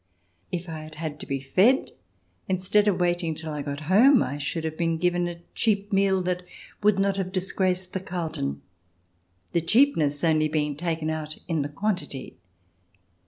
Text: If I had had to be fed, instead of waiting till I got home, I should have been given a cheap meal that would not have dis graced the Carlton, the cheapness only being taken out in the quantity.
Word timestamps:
If 0.51 0.67
I 0.67 0.79
had 0.81 0.95
had 0.95 1.19
to 1.19 1.27
be 1.27 1.39
fed, 1.39 1.91
instead 2.49 2.87
of 2.87 2.99
waiting 2.99 3.35
till 3.35 3.51
I 3.53 3.61
got 3.61 3.81
home, 3.81 4.23
I 4.23 4.39
should 4.39 4.63
have 4.63 4.75
been 4.75 4.97
given 4.97 5.27
a 5.27 5.43
cheap 5.53 5.93
meal 5.93 6.23
that 6.23 6.41
would 6.81 6.97
not 6.97 7.17
have 7.17 7.31
dis 7.31 7.51
graced 7.51 7.93
the 7.93 7.99
Carlton, 7.99 8.63
the 9.51 9.61
cheapness 9.61 10.23
only 10.23 10.47
being 10.47 10.75
taken 10.75 11.11
out 11.11 11.37
in 11.47 11.61
the 11.61 11.69
quantity. 11.69 12.37